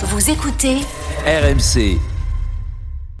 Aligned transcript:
Vous 0.00 0.30
écoutez 0.30 0.76
RMC, 1.26 1.98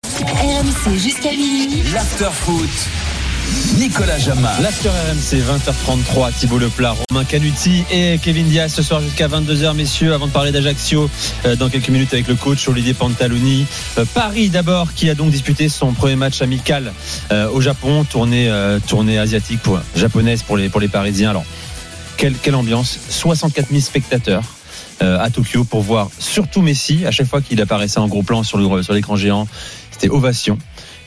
RMC 0.06 0.96
jusqu'à 0.96 1.30
minuit. 1.32 1.82
l'after-foot. 1.92 2.68
Nicolas 3.78 4.18
Jamin. 4.18 4.50
L'After 4.60 4.90
RMC 4.90 5.42
20h33, 5.42 6.32
Thibaut 6.38 6.58
Leplat, 6.58 6.94
Romain 7.10 7.24
Canuti 7.24 7.82
et 7.90 8.18
Kevin 8.22 8.46
Diaz 8.46 8.72
ce 8.74 8.82
soir 8.82 9.00
jusqu'à 9.00 9.26
22h 9.26 9.74
messieurs 9.74 10.12
avant 10.12 10.26
de 10.26 10.32
parler 10.32 10.52
d'Ajaccio 10.52 11.10
euh, 11.46 11.56
dans 11.56 11.68
quelques 11.68 11.88
minutes 11.88 12.12
avec 12.12 12.28
le 12.28 12.34
coach 12.36 12.68
Olivier 12.68 12.94
Pantaloni. 12.94 13.66
Euh, 13.96 14.04
Paris 14.14 14.48
d'abord 14.50 14.92
qui 14.94 15.08
a 15.10 15.14
donc 15.14 15.30
disputé 15.30 15.68
son 15.68 15.92
premier 15.94 16.16
match 16.16 16.42
amical 16.42 16.92
euh, 17.32 17.48
au 17.50 17.60
Japon, 17.60 18.04
tournée, 18.04 18.48
euh, 18.50 18.78
tournée 18.86 19.18
asiatique 19.18 19.62
pour, 19.62 19.80
japonaise 19.96 20.42
pour 20.42 20.56
les, 20.56 20.68
pour 20.68 20.80
les 20.80 20.88
Parisiens. 20.88 21.30
Alors, 21.30 21.44
quelle, 22.16 22.34
quelle 22.34 22.54
ambiance? 22.54 22.98
64 23.08 23.68
000 23.70 23.80
spectateurs 23.80 24.42
à 25.00 25.30
Tokyo 25.30 25.64
pour 25.64 25.80
voir 25.82 26.10
surtout 26.18 26.62
Messi 26.62 27.06
à 27.06 27.10
chaque 27.10 27.26
fois 27.28 27.40
qu'il 27.40 27.60
apparaissait 27.60 27.98
en 28.00 28.08
gros 28.08 28.22
plan 28.22 28.42
sur 28.42 28.58
le- 28.58 28.82
sur 28.82 28.92
l'écran 28.94 29.16
géant. 29.16 29.46
C'était 29.90 30.08
ovation. 30.08 30.58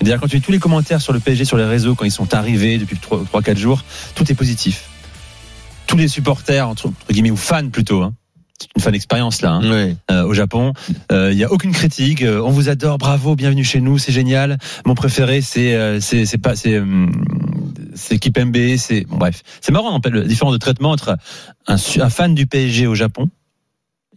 D'ailleurs, 0.01 0.19
quand 0.19 0.27
tu 0.27 0.37
lis 0.37 0.41
tous 0.41 0.51
les 0.51 0.59
commentaires 0.59 1.01
sur 1.01 1.13
le 1.13 1.19
PSG 1.19 1.45
sur 1.45 1.57
les 1.57 1.63
réseaux, 1.65 1.93
quand 1.95 2.05
ils 2.05 2.11
sont 2.11 2.33
arrivés 2.33 2.77
depuis 2.77 2.97
3-4 2.97 3.57
jours, 3.57 3.83
tout 4.15 4.29
est 4.31 4.35
positif. 4.35 4.85
Tous 5.87 5.95
les 5.97 6.07
supporters, 6.07 6.67
entre, 6.67 6.87
entre 6.87 7.11
guillemets, 7.11 7.31
ou 7.31 7.37
fans 7.37 7.69
plutôt, 7.69 8.01
hein. 8.01 8.13
c'est 8.59 8.67
une 8.75 8.81
fan 8.81 8.95
expérience 8.95 9.41
là, 9.41 9.51
hein, 9.51 9.69
Ouais. 9.71 9.95
euh, 10.09 10.23
au 10.25 10.33
Japon. 10.33 10.73
Il 11.11 11.35
n'y 11.35 11.43
a 11.43 11.51
aucune 11.51 11.71
critique. 11.71 12.23
euh, 12.23 12.41
on 12.41 12.49
vous 12.49 12.69
adore, 12.69 12.97
bravo, 12.97 13.35
bienvenue 13.35 13.63
chez 13.63 13.81
nous, 13.81 13.97
c'est 13.97 14.11
génial. 14.13 14.57
Mon 14.85 14.95
préféré, 14.95 15.41
c'est 15.41 15.75
euh, 15.75 15.99
c'est 15.99 16.25
c'est 16.25 16.37
pas 16.37 16.55
c'est 16.55 16.79
hum, 16.79 17.11
c'est 17.93 18.17
Kipembe, 18.19 18.55
c'est 18.77 19.01
bon, 19.07 19.17
bref. 19.17 19.43
C'est 19.61 19.71
marrant, 19.71 19.93
en 19.93 20.01
fait, 20.01 20.09
le 20.09 20.23
différence 20.23 20.53
de 20.53 20.59
traitement 20.59 20.91
entre 20.91 21.17
un 21.67 21.77
fan 22.09 22.33
du 22.33 22.47
PSG 22.47 22.87
au 22.87 22.95
Japon 22.95 23.29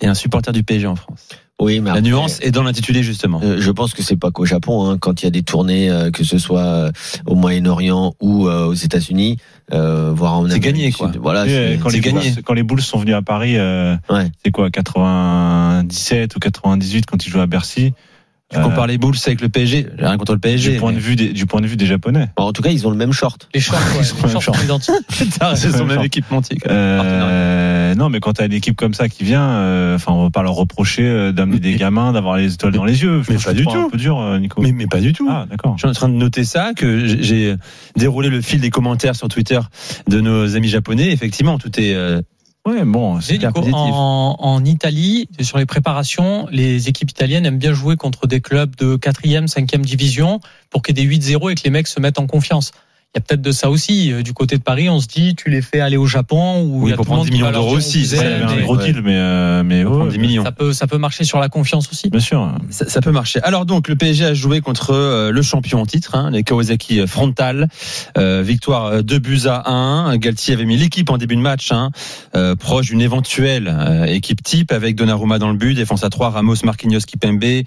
et 0.00 0.06
un 0.06 0.14
supporter 0.14 0.52
du 0.52 0.62
PSG 0.62 0.86
en 0.86 0.96
France. 0.96 1.28
Oui, 1.60 1.78
mais 1.78 1.86
La 1.90 1.98
après, 1.98 2.02
nuance 2.02 2.40
est 2.42 2.50
dans 2.50 2.64
l'intitulé 2.64 3.04
justement. 3.04 3.40
euh, 3.44 3.58
je 3.60 3.70
pense 3.70 3.94
que 3.94 4.02
c'est 4.02 4.16
pas 4.16 4.32
qu'au 4.32 4.44
Japon, 4.44 4.90
hein, 4.90 4.98
quand 4.98 5.22
il 5.22 5.26
y 5.26 5.28
a 5.28 5.30
des 5.30 5.44
tournées, 5.44 5.88
euh, 5.88 6.10
que 6.10 6.24
ce 6.24 6.36
soit 6.36 6.64
euh, 6.64 6.90
au 7.26 7.36
Moyen-Orient 7.36 8.12
ou 8.20 8.48
euh, 8.48 8.66
aux 8.66 8.74
États-Unis, 8.74 9.36
euh, 9.72 10.10
voire 10.12 10.34
en 10.34 10.48
C'est 10.50 10.58
gagné, 10.58 10.90
quoi. 10.90 11.12
Voilà, 11.22 11.44
Oui, 11.44 11.50
c'est- 11.50 11.78
quand, 11.80 11.90
c'est 11.90 11.96
les 11.96 12.00
gagné. 12.02 12.30
Bulls, 12.32 12.42
quand 12.42 12.54
les 12.54 12.62
Bulls 12.64 12.82
sont 12.82 12.98
venus 12.98 13.14
à 13.14 13.22
Paris, 13.22 13.56
euh, 13.56 13.94
Ouais. 14.10 14.32
c'est 14.44 14.50
quoi, 14.50 14.68
97 14.70 16.34
ou 16.34 16.38
98 16.40 17.06
quand 17.06 17.24
ils 17.24 17.30
jouaient 17.30 17.42
à 17.42 17.46
Bercy 17.46 17.92
Tu 18.52 18.60
compares 18.60 18.86
les 18.86 18.98
Bulls 18.98 19.16
avec 19.26 19.40
le 19.40 19.48
PSG, 19.48 19.86
j'ai 19.98 20.04
rien 20.04 20.16
contre 20.18 20.32
le 20.34 20.38
PSG. 20.38 20.72
du 20.74 20.78
point 20.78 20.90
mais- 20.92 20.96
de 20.98 21.02
vue 21.02 21.16
des, 21.16 21.32
du 21.32 21.46
point 21.46 21.60
de 21.60 21.66
vue 21.66 21.76
des 21.76 21.86
Japonais. 21.86 22.28
Bon, 22.36 22.44
en 22.44 22.52
tout 22.52 22.62
cas, 22.62 22.70
ils 22.70 22.86
ont 22.86 22.90
le 22.90 22.96
même 22.96 23.12
short. 23.12 23.48
Les 23.54 23.58
shorts, 23.60 23.78
ouais, 23.78 23.82
Ils 24.00 24.04
sont 24.04 24.16
les 24.26 24.32
même 24.32 24.40
shorts 24.40 24.62
identiques. 24.62 24.94
c'est 25.56 25.70
son 25.72 25.84
même 25.86 25.94
Genre. 25.96 26.04
équipementier. 26.04 26.58
Euh, 26.68 27.94
non, 27.94 28.10
mais 28.10 28.20
quand 28.20 28.34
t'as 28.34 28.46
une 28.46 28.52
équipe 28.52 28.76
comme 28.76 28.94
ça 28.94 29.08
qui 29.08 29.24
vient, 29.24 29.42
euh, 29.48 29.96
enfin, 29.96 30.12
on 30.12 30.24
va 30.24 30.30
pas 30.30 30.42
leur 30.42 30.54
reprocher 30.54 31.02
euh, 31.04 31.32
d'amener 31.32 31.58
des 31.58 31.74
gamins, 31.76 32.12
d'avoir 32.12 32.36
les 32.36 32.52
étoiles 32.54 32.72
dans 32.74 32.84
les 32.84 33.02
yeux. 33.02 33.22
mais 33.28 33.36
pas 33.36 33.54
du 33.54 33.64
tout. 33.64 33.70
Un 33.76 33.88
peu 33.90 33.96
dur, 33.98 34.20
euh, 34.20 34.38
Nico. 34.38 34.60
Mais, 34.62 34.72
mais 34.72 34.86
pas 34.86 35.00
du 35.00 35.12
tout. 35.12 35.26
Ah, 35.28 35.46
d'accord. 35.50 35.74
Je 35.76 35.80
suis 35.80 35.88
en 35.88 35.92
train 35.92 36.08
de 36.08 36.14
noter 36.14 36.44
ça, 36.44 36.72
que 36.76 37.06
j'ai- 37.06 37.22
j'ai 37.22 37.54
déroulé 37.96 38.28
le 38.28 38.40
fil 38.40 38.60
des 38.60 38.70
commentaires 38.70 39.16
sur 39.16 39.28
Twitter 39.28 39.60
de 40.08 40.20
nos 40.20 40.54
amis 40.54 40.68
japonais. 40.68 41.10
Effectivement, 41.12 41.58
tout 41.58 41.70
est. 41.80 41.94
Ouais, 42.66 42.82
bon, 42.84 43.20
c'est 43.20 43.36
Nico, 43.36 43.52
positif. 43.52 43.76
en, 43.76 44.36
en 44.38 44.64
Italie, 44.64 45.28
sur 45.40 45.58
les 45.58 45.66
préparations, 45.66 46.48
les 46.50 46.88
équipes 46.88 47.10
italiennes 47.10 47.44
aiment 47.44 47.58
bien 47.58 47.74
jouer 47.74 47.96
contre 47.96 48.26
des 48.26 48.40
clubs 48.40 48.74
de 48.76 48.96
4e, 48.96 49.46
5e 49.48 49.82
division 49.82 50.40
pour 50.70 50.82
qu'il 50.82 50.98
y 50.98 51.02
ait 51.02 51.06
des 51.06 51.16
8-0 51.16 51.52
et 51.52 51.54
que 51.56 51.62
les 51.64 51.70
mecs 51.70 51.88
se 51.88 52.00
mettent 52.00 52.18
en 52.18 52.26
confiance. 52.26 52.72
Il 53.14 53.18
y 53.18 53.20
a 53.20 53.22
peut-être 53.22 53.42
de 53.42 53.52
ça 53.52 53.70
aussi. 53.70 54.12
Euh, 54.12 54.22
Du 54.22 54.32
côté 54.32 54.56
de 54.56 54.62
Paris, 54.62 54.88
on 54.90 54.98
se 54.98 55.06
dit, 55.06 55.36
tu 55.36 55.48
les 55.50 55.62
fais 55.62 55.78
aller 55.80 55.96
au 55.96 56.06
Japon 56.06 56.62
où 56.62 56.80
Oui, 56.82 56.88
il 56.88 56.90
y 56.90 56.92
a 56.94 56.96
pour 56.96 57.06
prendre 57.06 57.20
monde 57.20 57.28
10 57.30 57.36
qui 57.36 57.40
va 57.42 57.50
millions 57.50 57.60
d'euros 57.60 57.76
aussi, 57.76 58.06
c'est 58.06 58.18
un 58.18 58.60
gros 58.62 58.76
deal, 58.76 59.02
mais, 59.04 59.16
euh, 59.16 59.62
mais 59.62 59.84
on 59.84 59.90
prend 59.90 60.04
ouais, 60.06 60.10
10 60.10 60.18
millions. 60.18 60.44
ça 60.44 60.50
peut, 60.50 60.72
ça 60.72 60.86
peut 60.88 60.98
marcher 60.98 61.22
sur 61.22 61.38
la 61.38 61.48
confiance 61.48 61.88
aussi. 61.92 62.10
bien 62.10 62.18
sûr. 62.18 62.50
Ça, 62.70 62.88
ça 62.88 63.00
peut 63.00 63.12
marcher. 63.12 63.40
Alors 63.42 63.66
donc, 63.66 63.86
le 63.88 63.94
PSG 63.94 64.24
a 64.24 64.34
joué 64.34 64.60
contre 64.60 64.90
euh, 64.90 65.30
le 65.30 65.42
champion 65.42 65.80
en 65.80 65.86
titre, 65.86 66.16
hein, 66.16 66.30
les 66.32 66.42
Kawasaki 66.42 67.06
Frontal. 67.06 67.68
Euh, 68.18 68.42
victoire 68.44 69.04
2 69.04 69.18
buts 69.20 69.42
à 69.46 69.70
1. 69.70 70.16
Galtier 70.16 70.54
avait 70.54 70.64
mis 70.64 70.76
l'équipe 70.76 71.08
en 71.10 71.16
début 71.18 71.36
de 71.36 71.40
match, 71.40 71.70
hein, 71.70 71.90
euh, 72.34 72.56
proche 72.56 72.86
d'une 72.86 73.00
éventuelle 73.00 73.68
euh, 73.68 74.04
équipe 74.06 74.42
type 74.42 74.72
avec 74.72 74.96
Donnarumma 74.96 75.38
dans 75.38 75.50
le 75.50 75.56
but, 75.56 75.74
défense 75.74 76.02
à 76.02 76.10
3, 76.10 76.30
Ramos, 76.30 76.56
Marquinhos, 76.64 77.00
Kipembe, 77.06 77.44
euh, 77.44 77.62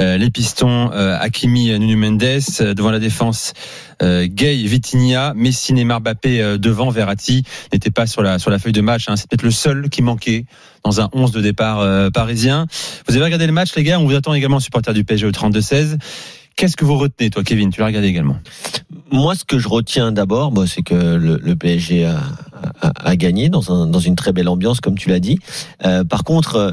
les 0.00 0.30
pistons, 0.30 0.90
euh, 0.92 1.16
Hakimi, 1.20 1.78
Nuno 1.78 1.96
Mendes, 1.96 2.22
euh, 2.60 2.74
devant 2.74 2.90
la 2.90 2.98
défense, 2.98 3.52
euh, 4.02 4.26
Gay, 4.28 4.56
Vitinha, 4.64 5.32
Messi, 5.34 5.72
Neymar, 5.72 6.00
Mbappé 6.00 6.40
euh, 6.40 6.58
devant, 6.58 6.90
Verratti 6.90 7.44
n'était 7.72 7.90
pas 7.90 8.06
sur 8.06 8.22
la 8.22 8.38
sur 8.38 8.50
la 8.50 8.58
feuille 8.58 8.72
de 8.72 8.80
match. 8.80 9.08
Hein, 9.08 9.14
peut-être 9.14 9.42
le 9.42 9.50
seul 9.50 9.88
qui 9.90 10.02
manquait 10.02 10.46
dans 10.84 11.00
un 11.00 11.08
11 11.12 11.30
de 11.32 11.40
départ 11.40 11.80
euh, 11.80 12.10
parisien. 12.10 12.66
Vous 13.08 13.14
avez 13.14 13.24
regardé 13.24 13.46
le 13.46 13.52
match, 13.52 13.74
les 13.76 13.82
gars? 13.84 13.98
On 14.00 14.06
vous 14.06 14.14
attend 14.14 14.34
également, 14.34 14.60
supporter 14.60 14.92
du 14.94 15.04
PSG 15.04 15.26
au 15.26 15.30
32-16. 15.30 15.98
Qu'est-ce 16.54 16.76
que 16.76 16.84
vous 16.84 16.98
retenez, 16.98 17.30
toi, 17.30 17.42
Kevin? 17.44 17.70
Tu 17.70 17.80
l'as 17.80 17.86
regardé 17.86 18.08
également. 18.08 18.36
Moi, 19.10 19.34
ce 19.34 19.44
que 19.44 19.58
je 19.58 19.68
retiens 19.68 20.12
d'abord, 20.12 20.50
bah, 20.52 20.64
c'est 20.66 20.82
que 20.82 20.94
le, 20.94 21.40
le 21.42 21.56
PSG 21.56 22.04
a, 22.04 22.20
a- 22.82 22.92
a 23.08 23.16
gagné 23.16 23.48
dans, 23.48 23.72
un, 23.72 23.86
dans 23.86 24.00
une 24.00 24.16
très 24.16 24.32
belle 24.32 24.48
ambiance, 24.48 24.80
comme 24.80 24.98
tu 24.98 25.08
l'as 25.08 25.18
dit. 25.20 25.38
Euh, 25.86 26.04
par 26.04 26.24
contre, 26.24 26.56
euh, 26.56 26.72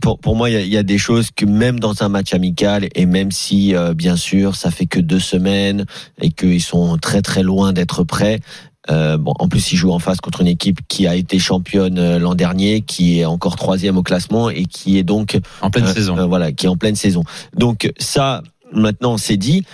pour, 0.00 0.18
pour 0.18 0.36
moi, 0.36 0.50
il 0.50 0.52
y 0.52 0.56
a, 0.56 0.60
il 0.60 0.68
y 0.72 0.76
a 0.76 0.82
des 0.82 0.98
choses 0.98 1.30
que 1.34 1.44
même 1.44 1.80
dans 1.80 2.02
un 2.02 2.08
match 2.08 2.34
amical, 2.34 2.88
et 2.94 3.06
même 3.06 3.30
si, 3.30 3.74
euh, 3.74 3.94
bien 3.94 4.16
sûr, 4.16 4.54
ça 4.54 4.70
fait 4.70 4.86
que 4.86 5.00
deux 5.00 5.20
semaines 5.20 5.86
et 6.20 6.30
qu'ils 6.30 6.62
sont 6.62 6.98
très 6.98 7.22
très 7.22 7.42
loin 7.42 7.72
d'être 7.72 8.04
prêts. 8.04 8.40
Euh, 8.88 9.16
bon, 9.18 9.32
en 9.40 9.48
plus, 9.48 9.72
ils 9.72 9.76
jouent 9.76 9.92
en 9.92 9.98
face 9.98 10.20
contre 10.20 10.42
une 10.42 10.46
équipe 10.46 10.78
qui 10.86 11.08
a 11.08 11.16
été 11.16 11.38
championne 11.40 11.98
euh, 11.98 12.18
l'an 12.20 12.34
dernier, 12.34 12.82
qui 12.82 13.18
est 13.18 13.24
encore 13.24 13.56
troisième 13.56 13.96
au 13.96 14.02
classement 14.04 14.48
et 14.48 14.64
qui 14.64 14.96
est 14.98 15.02
donc 15.02 15.38
En 15.60 15.70
pleine 15.70 15.86
euh, 15.86 15.92
saison. 15.92 16.16
euh, 16.16 16.26
voilà, 16.26 16.52
qui 16.52 16.66
est 16.66 16.68
en 16.68 16.76
pleine 16.76 16.94
saison. 16.94 17.24
Donc 17.56 17.92
ça, 17.98 18.42
maintenant, 18.72 19.16
c'est 19.16 19.36
dit. 19.36 19.64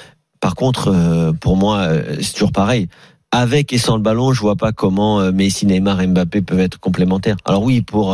Par 0.41 0.55
contre, 0.55 1.33
pour 1.41 1.57
moi, 1.57 1.87
c'est 2.21 2.33
toujours 2.33 2.51
pareil. 2.51 2.89
Avec 3.31 3.73
et 3.73 3.79
sans 3.79 3.95
le 3.97 4.03
ballon, 4.03 4.33
je 4.33 4.41
vois 4.41 4.57
pas 4.57 4.73
comment 4.73 5.31
Messi, 5.31 5.67
Neymar, 5.67 6.01
et 6.01 6.09
Mbappé 6.09 6.43
peuvent 6.43 6.59
être 6.59 6.81
complémentaires. 6.81 7.37
Alors 7.45 7.63
oui, 7.63 7.81
pour 7.81 8.13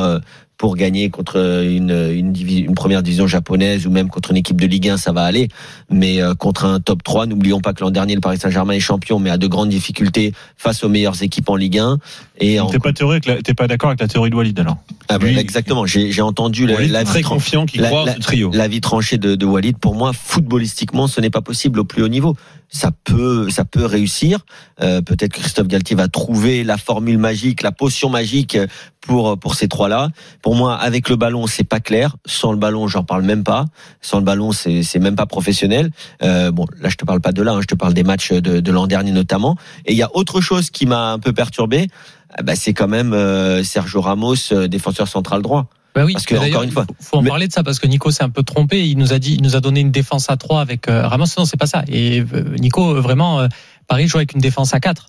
pour 0.59 0.77
gagner 0.77 1.09
contre 1.09 1.37
une 1.65 1.91
une, 2.13 2.33
divi- 2.33 2.65
une 2.65 2.75
première 2.75 3.03
division 3.03 3.27
japonaise 3.27 3.87
ou 3.87 3.91
même 3.91 4.09
contre 4.09 4.33
une 4.33 4.37
équipe 4.37 4.61
de 4.61 4.67
Ligue 4.67 4.89
1, 4.91 4.97
ça 4.99 5.13
va 5.13 5.23
aller. 5.23 5.49
Mais 5.91 6.21
euh, 6.21 6.35
contre 6.35 6.65
un 6.67 6.81
top 6.81 7.03
3, 7.05 7.27
n'oublions 7.27 7.61
pas 7.61 7.73
que 7.73 7.83
l'an 7.83 7.91
dernier, 7.91 8.15
le 8.17 8.21
Paris 8.21 8.39
Saint-Germain 8.39 8.75
est 8.75 8.81
champion, 8.81 9.19
mais 9.21 9.31
a 9.31 9.39
de 9.39 9.47
grandes 9.47 9.69
difficultés 9.71 10.33
face 10.57 10.83
aux 10.85 10.89
meilleures 10.89 11.23
équipes 11.23 11.49
en 11.49 11.57
Ligue 11.57 11.79
1. 11.79 11.99
Et 12.41 12.59
en... 12.61 12.67
T'es 12.67 13.55
pas, 13.55 13.67
d'accord 13.69 13.91
avec 13.91 14.01
la 14.01 14.09
théorie 14.09 14.31
de 14.31 14.35
Walid 14.37 14.59
alors? 14.61 14.79
Ah, 15.09 15.17
exactement. 15.39 15.87
J'ai 15.87 16.21
entendu 16.23 16.67
la, 16.67 16.75
Walid, 16.75 16.91
la 16.91 17.05
très 17.05 17.21
vie 17.21 17.25
confiant, 17.25 17.65
qui 17.65 17.79
la- 17.79 17.89
croit 17.89 18.05
la- 18.05 18.15
ce 18.15 18.19
trio. 18.21 18.51
L'avis 18.53 18.81
tranché 18.81 19.17
de, 19.17 19.37
de 19.37 19.47
Walid, 19.47 19.79
pour 19.79 19.95
moi, 19.95 20.13
footballistiquement, 20.13 21.07
ce 21.07 21.21
n'est 21.21 21.31
pas 21.31 21.41
possible 21.41 21.79
au 21.81 21.85
plus 21.85 22.03
haut 22.03 22.09
niveau. 22.09 22.37
Ça 22.71 22.91
peut, 23.05 23.49
ça 23.49 23.65
peut 23.65 23.87
réussir. 23.87 24.41
Euh, 24.83 25.01
Peut-être 25.01 25.33
que 25.33 25.41
Christophe 25.41 25.69
Galtier 25.69 25.97
va 25.97 26.09
trouver 26.09 26.65
la 26.65 26.77
formule 26.77 27.17
magique, 27.17 27.63
la 27.63 27.73
potion 27.73 28.11
magique 28.11 28.59
pour 29.01 29.39
pour 29.39 29.55
ces 29.55 29.69
trois-là. 29.69 30.11
Pour 30.49 30.57
moi, 30.57 30.77
avec 30.77 31.11
le 31.11 31.17
ballon, 31.17 31.47
c'est 31.47 31.63
pas 31.63 31.79
clair. 31.79 32.17
Sans 32.25 32.53
le 32.53 32.57
ballon, 32.57 32.89
j'en 32.89 33.05
parle 33.05 33.23
même 33.23 33.45
pas. 33.45 33.67
Sans 34.01 34.17
le 34.17 34.25
ballon, 34.25 34.53
c'est 34.53 34.83
c'est 34.83 34.99
même 34.99 35.15
pas 35.15 35.27
professionnel. 35.27 35.91
Euh, 36.23 36.51
bon, 36.51 36.65
là, 36.81 36.89
je 36.89 36.95
te 36.95 37.05
parle 37.05 37.21
pas 37.21 37.33
de 37.33 37.43
là. 37.43 37.53
hein, 37.53 37.59
je 37.61 37.67
te 37.67 37.75
parle 37.75 37.93
des 37.93 38.03
matchs 38.03 38.33
de, 38.33 38.61
de 38.61 38.73
l'an 38.73 38.87
dernier 38.87 39.13
notamment. 39.13 39.57
Et 39.85 39.93
il 39.93 39.99
y 39.99 40.03
a 40.03 40.09
autre 40.17 40.41
chose 40.41 40.71
qui 40.71 40.87
m'a 40.87 41.13
un 41.13 41.19
peu 41.19 41.35
perturbé. 41.35 41.89
Ah 42.31 42.43
bah, 42.43 42.57
c'est 42.57 42.73
quand 42.73 42.89
même 42.89 43.13
euh, 43.13 43.63
Sergio 43.63 44.01
Ramos, 44.01 44.37
euh, 44.53 44.69
défenseur 44.69 45.07
central 45.07 45.43
droit. 45.43 45.67
Bah 45.95 46.07
oui, 46.07 46.15
Parce 46.15 46.25
que, 46.25 46.37
encore 46.37 46.63
une 46.63 46.71
fois, 46.71 46.87
il 46.99 47.05
faut 47.05 47.19
en 47.19 47.23
mais- 47.23 47.29
parler 47.29 47.47
de 47.49 47.53
ça 47.53 47.63
parce 47.63 47.79
que 47.79 47.87
Nico 47.87 48.11
s'est 48.11 48.25
un 48.25 48.31
peu 48.31 48.43
trompé. 48.43 48.89
Il 48.89 48.97
nous 48.97 49.13
a 49.13 49.19
dit, 49.19 49.35
il 49.35 49.43
nous 49.43 49.55
a 49.55 49.61
donné 49.61 49.81
une 49.81 49.91
défense 49.91 50.31
à 50.31 50.39
3 50.39 50.63
avec 50.63 50.89
euh, 50.89 51.07
Ramos. 51.07 51.27
Non, 51.37 51.45
c'est 51.45 51.59
pas 51.59 51.67
ça. 51.67 51.85
Et 51.89 52.21
euh, 52.23 52.57
Nico, 52.59 52.95
vraiment, 53.03 53.47
Paris 53.87 54.09
jouait 54.09 54.21
avec 54.21 54.33
une 54.33 54.41
défense 54.41 54.73
à 54.73 54.81
4. 54.81 55.09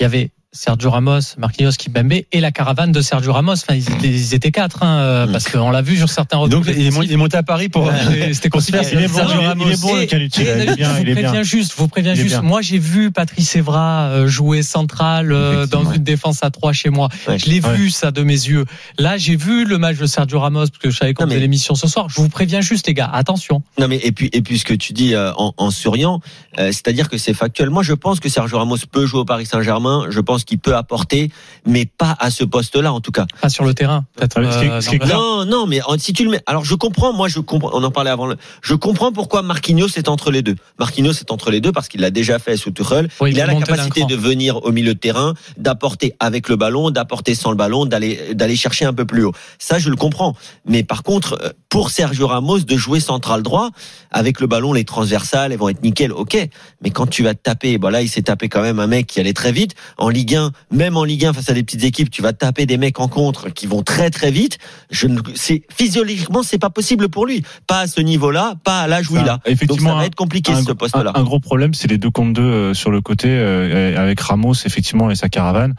Il 0.00 0.02
y 0.02 0.06
avait 0.06 0.32
Sergio 0.54 0.90
Ramos, 0.90 1.20
Marquinhos, 1.38 1.70
Kipembe 1.78 2.12
et 2.30 2.40
la 2.40 2.52
caravane 2.52 2.92
de 2.92 3.00
Sergio 3.00 3.32
Ramos. 3.32 3.52
Enfin, 3.54 3.74
ils 3.74 3.90
étaient, 3.90 4.08
ils 4.10 4.34
étaient 4.34 4.50
quatre, 4.50 4.82
hein, 4.82 4.98
euh, 4.98 5.26
parce 5.26 5.48
qu'on 5.48 5.70
l'a 5.70 5.80
vu 5.80 5.96
sur 5.96 6.10
certains 6.10 6.46
donc, 6.46 6.66
il 6.68 6.86
est, 6.88 7.16
monté 7.16 7.38
à 7.38 7.42
Paris 7.42 7.70
pour. 7.70 7.86
Ouais, 7.86 8.32
C'était 8.34 8.50
compliqué. 8.50 8.78
Il 8.92 8.98
est 9.00 9.08
bon, 9.08 9.14
Sergio 9.14 9.38
il 9.40 9.44
est- 9.44 9.46
Ramos. 9.48 9.64
il 9.66 9.72
est 9.72 9.80
bon, 9.80 9.94
le 9.96 10.02
Et- 10.02 10.06
Canuti, 10.06 10.42
et 10.42 10.44
là, 10.44 10.56
il 10.64 10.68
est 10.70 10.76
bien, 10.76 10.92
je 10.92 10.98
vous 10.98 11.04
bien. 11.04 11.14
préviens 11.14 11.42
juste, 11.42 11.72
vous 11.78 11.88
préviens 11.88 12.14
juste. 12.14 12.28
bien. 12.28 12.42
Moi, 12.42 12.60
j'ai 12.60 12.78
vu 12.78 13.10
Patrice 13.10 13.56
Evra 13.56 14.08
euh, 14.10 14.26
jouer 14.26 14.62
central 14.62 15.32
euh, 15.32 15.66
dans 15.66 15.90
une 15.90 16.02
défense 16.04 16.40
à 16.44 16.50
3 16.50 16.74
chez 16.74 16.90
moi. 16.90 17.08
Ouais. 17.26 17.38
Je 17.38 17.46
l'ai 17.46 17.60
Ouais. 17.62 17.74
vu 17.74 17.88
ça 17.90 18.10
de 18.10 18.22
mes 18.22 18.32
yeux. 18.34 18.66
Là, 18.98 19.16
j'ai 19.16 19.36
vu 19.36 19.64
le 19.64 19.78
match 19.78 19.96
de 19.96 20.04
Sergio 20.06 20.38
Ramos 20.38 20.66
parce 20.66 20.78
que 20.78 20.90
je 20.90 20.98
savais 20.98 21.14
qu'on 21.14 21.24
mais- 21.24 21.30
faisait 21.30 21.40
l'émission 21.40 21.74
ce 21.74 21.88
soir. 21.88 22.08
Je 22.10 22.16
vous 22.20 22.28
préviens 22.28 22.60
juste, 22.60 22.86
les 22.88 22.94
gars, 22.94 23.08
attention. 23.10 23.62
Non 23.78 23.88
mais 23.88 23.96
et 24.02 24.12
puis 24.12 24.28
et 24.34 24.42
puis 24.42 24.58
ce 24.58 24.66
que 24.66 24.74
tu 24.74 24.92
dis 24.92 25.14
euh, 25.14 25.32
en, 25.38 25.54
en 25.56 25.70
souriant, 25.70 26.20
euh, 26.58 26.66
c'est-à-dire 26.66 27.08
que 27.08 27.16
c'est 27.16 27.32
factuel. 27.32 27.70
Moi 27.70 27.82
je 27.82 27.94
pense 27.94 28.20
que 28.20 28.28
Sergio 28.28 28.58
Ramos 28.58 28.76
peut 28.90 29.06
jouer 29.06 29.20
au 29.20 29.24
Paris 29.24 29.46
Saint-Germain. 29.46 30.06
Je 30.10 30.20
pense 30.20 30.41
pense 30.42 30.44
qu'il 30.44 30.58
peut 30.58 30.74
apporter, 30.76 31.30
mais 31.66 31.86
pas 31.86 32.16
à 32.18 32.30
ce 32.30 32.44
poste-là 32.44 32.92
en 32.92 33.00
tout 33.00 33.12
cas. 33.12 33.26
Pas 33.40 33.48
sur 33.48 33.64
le 33.64 33.74
terrain, 33.74 34.04
peut-être. 34.16 34.38
Est- 34.40 35.02
euh, 35.02 35.06
Non, 35.14 35.44
non, 35.44 35.66
mais 35.66 35.80
en- 35.82 35.98
si 35.98 36.12
tu 36.12 36.24
le 36.24 36.30
mets, 36.30 36.40
alors 36.46 36.64
je 36.64 36.74
comprends, 36.74 37.12
moi 37.12 37.28
je 37.28 37.38
comprends, 37.40 37.70
on 37.72 37.82
en 37.82 37.90
parlait 37.90 38.10
avant, 38.10 38.26
le- 38.26 38.36
je 38.62 38.74
comprends 38.74 39.12
pourquoi 39.12 39.42
Marquinhos 39.42 39.88
est 39.96 40.08
entre 40.08 40.30
les 40.30 40.42
deux. 40.42 40.56
Marquinhos 40.78 41.12
est 41.12 41.30
entre 41.30 41.50
les 41.50 41.60
deux 41.60 41.72
parce 41.72 41.88
qu'il 41.88 42.00
l'a 42.00 42.10
déjà 42.10 42.38
fait 42.38 42.56
sous 42.56 42.70
Tuchel. 42.70 43.08
Oui, 43.20 43.30
il 43.30 43.36
il 43.36 43.40
a 43.40 43.46
la 43.46 43.52
capacité 43.66 44.00
de 44.16 44.16
venir 44.16 44.64
au 44.64 44.72
milieu 44.72 44.94
de 44.94 44.98
terrain, 44.98 45.34
d'apporter 45.56 46.14
avec 46.20 46.48
le 46.48 46.56
ballon, 46.56 46.90
d'apporter 46.90 47.34
sans 47.34 47.50
le 47.50 47.56
ballon, 47.56 47.86
d'aller 47.86 48.34
d'aller 48.34 48.56
chercher 48.56 48.84
un 48.84 48.92
peu 48.94 49.04
plus 49.04 49.24
haut. 49.24 49.32
Ça, 49.58 49.78
je 49.78 49.88
le 49.90 49.96
comprends. 49.96 50.34
Mais 50.66 50.82
par 50.82 51.02
contre, 51.02 51.38
euh, 51.42 51.50
pour 51.68 51.90
Sergio 51.90 52.26
Ramos 52.26 52.60
de 52.60 52.76
jouer 52.76 53.00
central 53.00 53.42
droit 53.42 53.70
avec 54.10 54.40
le 54.40 54.46
ballon, 54.46 54.72
les 54.72 54.84
transversales, 54.84 55.52
elles 55.52 55.58
vont 55.58 55.68
être 55.68 55.82
nickel, 55.82 56.12
ok. 56.12 56.36
Mais 56.82 56.90
quand 56.90 57.06
tu 57.06 57.22
vas 57.22 57.34
te 57.34 57.40
taper, 57.42 57.78
bon 57.78 57.88
là, 57.90 58.02
il 58.02 58.08
s'est 58.08 58.22
tapé 58.22 58.48
quand 58.48 58.62
même 58.62 58.78
un 58.78 58.86
mec 58.86 59.06
qui 59.06 59.20
allait 59.20 59.32
très 59.32 59.52
vite. 59.52 59.74
En 59.98 60.08
Ligue 60.08 60.31
1, 60.36 60.50
même 60.70 60.96
en 60.96 61.04
Ligue 61.04 61.24
1 61.26 61.32
face 61.32 61.48
à 61.48 61.54
des 61.54 61.62
petites 61.62 61.84
équipes, 61.84 62.10
tu 62.10 62.22
vas 62.22 62.32
taper 62.32 62.66
des 62.66 62.76
mecs 62.78 62.98
en 63.00 63.08
contre 63.08 63.48
qui 63.50 63.66
vont 63.66 63.82
très 63.82 64.10
très 64.10 64.30
vite. 64.30 64.58
Je 64.90 65.06
ne, 65.06 65.20
c'est 65.34 65.62
physiologiquement, 65.74 66.42
c'est 66.42 66.58
pas 66.58 66.70
possible 66.70 67.08
pour 67.08 67.26
lui. 67.26 67.42
Pas 67.66 67.80
à 67.80 67.86
ce 67.86 68.00
niveau-là, 68.00 68.54
pas 68.64 68.80
à 68.80 68.86
l'âge 68.88 69.10
où 69.10 69.16
il 69.16 69.28
a. 69.28 69.38
Donc 69.66 69.78
ça 69.80 69.94
va 69.98 70.06
être 70.06 70.14
compliqué 70.14 70.52
un, 70.52 70.56
ce 70.62 70.72
poste-là. 70.72 71.12
un- 71.14 71.20
un 71.20 71.24
gros 71.24 71.40
problème, 71.40 71.74
c'est 71.74 71.88
les 71.88 71.98
deux 71.98 72.10
contre 72.10 72.32
deux 72.34 72.42
euh, 72.42 72.74
sur 72.74 72.90
le 72.90 73.00
côté 73.00 73.28
euh, 73.30 73.96
avec 74.00 74.20
Ramos 74.20 74.54
effectivement 74.64 75.10
et 75.10 75.14
sa 75.14 75.28
caravane. 75.28 75.74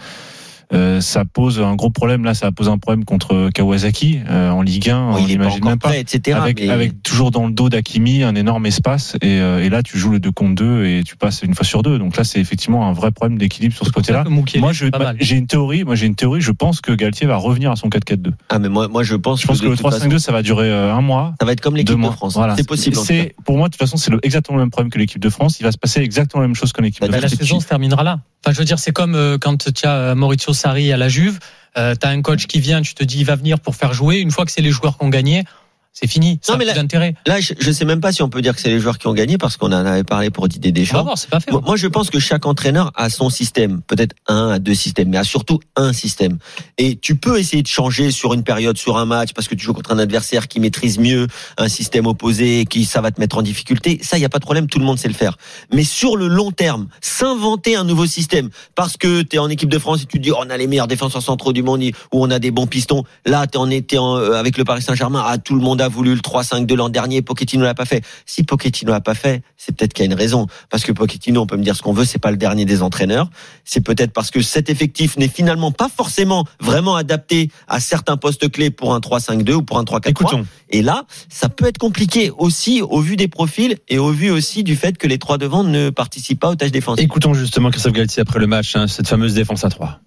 Euh, 0.71 1.01
ça 1.01 1.23
pose 1.25 1.59
un 1.59 1.75
gros 1.75 1.89
problème 1.89 2.23
là, 2.23 2.33
ça 2.33 2.51
pose 2.51 2.69
un 2.69 2.77
problème 2.77 3.05
contre 3.05 3.49
Kawasaki 3.53 4.19
euh, 4.29 4.49
en 4.49 4.61
Ligue 4.61 4.89
1, 4.89 5.11
Bon, 5.11 5.17
on 5.17 5.27
n'imagine 5.27 5.63
même 5.65 5.77
pas. 5.79 5.89
prêt, 5.89 5.99
etc. 5.99 6.37
Avec, 6.39 6.59
mais- 6.59 6.69
avec 6.69 7.03
toujours 7.03 7.31
dans 7.31 7.45
le 7.47 7.51
dos 7.53 7.69
d'Akimi 7.69 8.23
un 8.23 8.35
énorme 8.35 8.65
espace 8.65 9.15
et, 9.21 9.39
euh, 9.39 9.63
et 9.63 9.69
là 9.69 9.83
tu 9.83 9.97
joues 9.97 10.11
le 10.11 10.19
2 10.19 10.31
contre 10.31 10.55
2 10.55 10.85
et 10.85 11.03
tu 11.05 11.15
passes 11.15 11.41
une 11.43 11.53
fois 11.53 11.65
sur 11.65 11.83
deux 11.83 11.99
donc 11.99 12.15
là 12.17 12.23
c'est 12.23 12.39
effectivement 12.39 12.87
un 12.87 12.93
vrai 12.93 13.11
problème 13.11 13.37
d'équilibre 13.37 13.75
sur 13.75 13.85
ce 13.85 13.91
côté-là. 13.91 14.23
Moi 14.27 14.71
bah, 14.91 15.13
j'ai 15.19 15.35
une 15.37 15.47
théorie, 15.47 15.83
moi 15.83 15.95
j'ai 15.95 16.05
une 16.07 16.15
théorie, 16.15 16.41
je 16.41 16.51
pense 16.51 16.81
que 16.81 16.91
Galtier 16.91 17.27
va 17.27 17.35
revenir 17.37 17.71
à 17.71 17.75
son 17.75 17.89
4-4-2. 17.89 18.31
Ah 18.49 18.59
mais 18.59 18.69
moi, 18.69 18.87
moi 18.87 19.03
je 19.03 19.15
pense, 19.15 19.41
Je 19.41 19.47
pense 19.47 19.59
que 19.61 19.65
le 19.67 19.75
toute 19.77 19.81
façon, 19.89 20.07
3-5-2 20.07 20.19
ça 20.19 20.31
va 20.31 20.41
durer 20.41 20.69
euh, 20.69 20.93
un 20.93 21.01
mois. 21.01 21.33
ça 21.39 21.45
va 21.45 21.51
être 21.51 21.61
comme 21.61 21.73
deux 21.73 21.79
l'équipe 21.79 21.95
de 21.95 21.99
mois. 22.01 22.11
France. 22.13 22.33
Voilà. 22.35 22.55
C'est 22.55 22.67
possible. 22.67 22.95
C'est 22.95 23.35
pour 23.45 23.57
moi 23.57 23.67
de 23.67 23.73
toute 23.73 23.79
façon 23.79 23.97
c'est 23.97 24.11
exactement 24.23 24.57
le 24.57 24.63
même 24.63 24.71
problème 24.71 24.91
que 24.91 24.97
l'équipe 24.99 25.21
de 25.21 25.29
France. 25.29 25.59
Il 25.59 25.63
va 25.63 25.71
se 25.71 25.77
passer 25.77 25.99
exactement 26.01 26.41
la 26.41 26.47
même 26.47 26.55
chose 26.55 26.71
que 26.73 26.81
l'équipe 26.81 27.01
Bah, 27.01 27.07
de 27.07 27.11
Bah, 27.11 27.19
la 27.19 27.27
France. 27.27 27.39
saison 27.39 27.59
se 27.59 27.67
terminera 27.67 28.03
là. 28.03 28.19
Enfin, 28.45 28.53
je 28.53 28.59
veux 28.59 28.65
dire, 28.65 28.77
c'est 28.79 28.91
comme 28.91 29.37
quand 29.39 29.71
tu 29.73 29.85
as 29.87 30.15
Maurizio 30.15 30.52
Sarri 30.53 30.91
à 30.91 30.97
la 30.97 31.09
Juve, 31.09 31.39
euh, 31.77 31.95
tu 31.99 32.05
as 32.05 32.09
un 32.09 32.21
coach 32.21 32.47
qui 32.47 32.59
vient, 32.59 32.81
tu 32.81 32.93
te 32.93 33.03
dis 33.03 33.19
il 33.19 33.25
va 33.25 33.35
venir 33.35 33.59
pour 33.59 33.75
faire 33.75 33.93
jouer. 33.93 34.17
Une 34.19 34.31
fois 34.31 34.45
que 34.45 34.51
c'est 34.51 34.61
les 34.61 34.71
joueurs 34.71 34.97
qui 34.97 35.05
ont 35.05 35.09
gagné, 35.09 35.43
c'est 35.93 36.07
fini. 36.07 36.39
Ça 36.41 36.51
Non, 36.53 36.55
a 36.55 36.59
mais 36.59 36.65
là- 36.65 36.73
d'intérêt. 36.73 37.13
Là, 37.27 37.39
je, 37.39 37.53
je 37.59 37.71
sais 37.71 37.85
même 37.85 38.01
pas 38.01 38.11
si 38.11 38.21
on 38.23 38.29
peut 38.29 38.41
dire 38.41 38.55
que 38.55 38.61
c'est 38.61 38.69
les 38.69 38.79
joueurs 38.79 38.97
qui 38.97 39.07
ont 39.07 39.13
gagné 39.13 39.37
parce 39.37 39.57
qu'on 39.57 39.67
en 39.67 39.85
avait 39.85 40.03
parlé 40.03 40.29
pour 40.31 40.47
Didier 40.47 40.71
On 40.71 40.73
va 40.73 40.79
Deschamps. 40.81 41.03
voir, 41.03 41.17
c'est 41.17 41.29
pas 41.29 41.39
fait. 41.39 41.51
Moi, 41.51 41.61
moi, 41.65 41.75
je 41.77 41.87
pense 41.87 42.09
que 42.09 42.19
chaque 42.19 42.45
entraîneur 42.45 42.91
a 42.95 43.09
son 43.09 43.29
système, 43.29 43.81
peut-être 43.87 44.15
un 44.27 44.49
à 44.49 44.59
deux 44.59 44.73
systèmes, 44.73 45.09
mais 45.09 45.17
a 45.17 45.23
surtout 45.23 45.59
un 45.75 45.93
système. 45.93 46.39
Et 46.77 46.95
tu 46.97 47.15
peux 47.15 47.37
essayer 47.39 47.61
de 47.61 47.67
changer 47.67 48.11
sur 48.11 48.33
une 48.33 48.43
période, 48.43 48.77
sur 48.77 48.97
un 48.97 49.05
match, 49.05 49.33
parce 49.33 49.47
que 49.47 49.55
tu 49.55 49.63
joues 49.63 49.73
contre 49.73 49.91
un 49.91 49.99
adversaire 49.99 50.47
qui 50.47 50.59
maîtrise 50.59 50.97
mieux 50.97 51.27
un 51.57 51.69
système 51.69 52.07
opposé, 52.07 52.65
qui 52.65 52.85
ça 52.85 52.99
va 53.01 53.11
te 53.11 53.19
mettre 53.21 53.37
en 53.37 53.41
difficulté. 53.43 53.99
Ça, 54.01 54.17
il 54.17 54.21
y 54.21 54.25
a 54.25 54.29
pas 54.29 54.39
de 54.39 54.43
problème, 54.45 54.67
tout 54.67 54.79
le 54.79 54.85
monde 54.85 54.97
sait 54.97 55.07
le 55.07 55.13
faire. 55.13 55.37
Mais 55.71 55.83
sur 55.83 56.17
le 56.17 56.27
long 56.27 56.51
terme, 56.51 56.87
s'inventer 57.01 57.75
un 57.75 57.83
nouveau 57.83 58.05
système, 58.07 58.49
parce 58.75 58.97
que 58.97 59.21
tu 59.21 59.35
es 59.35 59.39
en 59.39 59.49
équipe 59.49 59.69
de 59.69 59.79
France 59.79 60.01
et 60.01 60.05
tu 60.05 60.17
te 60.17 60.23
dis, 60.23 60.31
oh, 60.31 60.37
on 60.39 60.49
a 60.49 60.57
les 60.57 60.67
meilleurs 60.67 60.87
défenseurs 60.87 61.21
centraux 61.21 61.53
du 61.53 61.61
monde, 61.61 61.81
où 61.83 61.91
on 62.23 62.31
a 62.31 62.39
des 62.39 62.51
bons 62.51 62.67
pistons. 62.67 63.03
Là, 63.25 63.45
tu 63.47 63.57
en 63.57 63.69
étais 63.69 63.97
avec 64.35 64.57
le 64.57 64.63
Paris 64.63 64.81
Saint-Germain, 64.81 65.23
ah, 65.25 65.37
tout 65.37 65.53
le 65.55 65.61
monde 65.61 65.81
a 65.83 65.87
voulu 65.89 66.15
le 66.15 66.21
3-5 66.21 66.65
de 66.65 66.75
l'an 66.75 66.89
dernier, 66.89 67.21
Pochettino 67.21 67.63
l'a 67.63 67.73
pas 67.73 67.85
fait. 67.85 68.03
Si 68.25 68.43
Pochettino 68.43 68.91
l'a 68.91 69.01
pas 69.01 69.15
fait, 69.15 69.43
c'est 69.57 69.75
peut-être 69.75 69.93
qu'il 69.93 70.05
y 70.05 70.07
a 70.07 70.11
une 70.11 70.17
raison. 70.17 70.47
Parce 70.69 70.83
que 70.83 70.91
Pochettino, 70.91 71.41
on 71.41 71.45
peut 71.45 71.57
me 71.57 71.63
dire 71.63 71.75
ce 71.75 71.81
qu'on 71.81 71.93
veut, 71.93 72.05
c'est 72.05 72.19
pas 72.19 72.31
le 72.31 72.37
dernier 72.37 72.65
des 72.65 72.81
entraîneurs. 72.81 73.29
C'est 73.63 73.81
peut-être 73.81 74.11
parce 74.11 74.31
que 74.31 74.41
cet 74.41 74.69
effectif 74.69 75.17
n'est 75.17 75.27
finalement 75.27 75.71
pas 75.71 75.89
forcément 75.89 76.45
vraiment 76.59 76.95
adapté 76.95 77.49
à 77.67 77.79
certains 77.79 78.17
postes 78.17 78.49
clés 78.51 78.71
pour 78.71 78.93
un 78.93 78.99
3-5-2 78.99 79.53
ou 79.53 79.61
pour 79.63 79.77
un 79.77 79.83
3-4-3. 79.83 80.09
Écoutons. 80.09 80.45
Et 80.69 80.81
là, 80.81 81.05
ça 81.29 81.49
peut 81.49 81.65
être 81.65 81.77
compliqué 81.77 82.31
aussi 82.37 82.81
au 82.81 82.99
vu 82.99 83.15
des 83.15 83.27
profils 83.27 83.77
et 83.89 83.99
au 83.99 84.11
vu 84.11 84.31
aussi 84.31 84.63
du 84.63 84.75
fait 84.75 84.97
que 84.97 85.07
les 85.07 85.17
trois 85.17 85.37
devant 85.37 85.63
ne 85.63 85.89
participent 85.89 86.39
pas 86.39 86.49
aux 86.49 86.55
tâches 86.55 86.71
défensives. 86.71 87.03
Écoutons 87.05 87.33
justement 87.33 87.69
Christophe 87.69 87.93
Galtier 87.93 88.21
après 88.21 88.39
le 88.39 88.47
match, 88.47 88.75
hein, 88.75 88.87
cette 88.87 89.07
fameuse 89.07 89.33
défense 89.33 89.63
à 89.63 89.69
3. 89.69 89.99